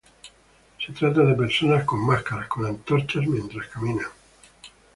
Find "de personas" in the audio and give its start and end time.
1.21-1.83